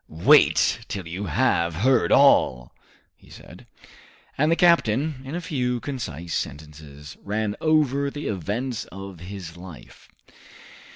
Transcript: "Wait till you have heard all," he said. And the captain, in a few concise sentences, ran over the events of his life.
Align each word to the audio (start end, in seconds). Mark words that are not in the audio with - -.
"Wait 0.07 0.79
till 0.87 1.07
you 1.07 1.27
have 1.27 1.75
heard 1.75 2.11
all," 2.11 2.73
he 3.15 3.29
said. 3.29 3.67
And 4.35 4.51
the 4.51 4.55
captain, 4.55 5.21
in 5.25 5.35
a 5.35 5.41
few 5.41 5.79
concise 5.79 6.33
sentences, 6.35 7.17
ran 7.21 7.55
over 7.61 8.09
the 8.09 8.25
events 8.27 8.85
of 8.85 9.19
his 9.19 9.57
life. 9.57 10.09